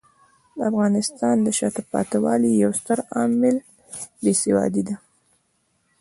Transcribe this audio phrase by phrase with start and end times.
[0.55, 3.55] د افغانستان د شاته پاتې والي یو ستر عامل
[4.23, 4.95] بې سوادي دی.